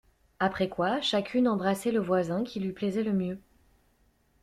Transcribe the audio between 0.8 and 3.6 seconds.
chacune embrassait le voisin qui lui plaisait le mieux.